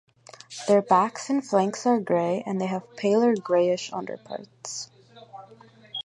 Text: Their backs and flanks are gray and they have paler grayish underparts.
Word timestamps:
Their 0.67 0.81
backs 0.81 1.29
and 1.29 1.45
flanks 1.47 1.85
are 1.85 1.99
gray 1.99 2.41
and 2.47 2.59
they 2.59 2.65
have 2.65 2.95
paler 2.97 3.35
grayish 3.35 3.93
underparts. 3.93 4.89